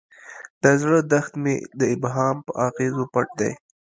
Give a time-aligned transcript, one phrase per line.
[0.63, 3.51] د زړه دښت مې د ابهام په اغزیو پټ دی.